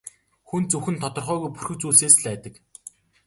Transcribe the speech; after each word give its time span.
Хүн 0.47 0.63
зөвхөн 0.71 0.97
тодорхойгүй 1.03 1.49
бүрхэг 1.53 1.77
зүйлсээс 1.79 2.15
л 2.21 2.25
айдаг. 2.31 2.53